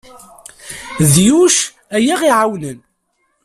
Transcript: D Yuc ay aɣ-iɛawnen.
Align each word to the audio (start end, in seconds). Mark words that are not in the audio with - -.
D 1.11 1.13
Yuc 1.27 1.55
ay 1.95 2.05
aɣ-iɛawnen. 2.13 2.79